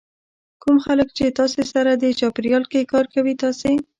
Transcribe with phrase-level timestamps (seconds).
[0.61, 3.71] کوم خلک کوم چې تاسې سره دې چاپېریال کې کار کوي تاسې